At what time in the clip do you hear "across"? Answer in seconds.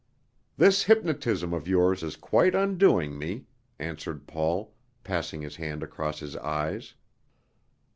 5.83-6.21